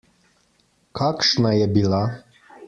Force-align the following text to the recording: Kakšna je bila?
Kakšna 1.01 1.53
je 1.59 1.69
bila? 1.77 2.01